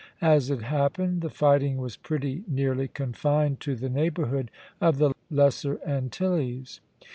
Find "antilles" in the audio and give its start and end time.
5.85-6.79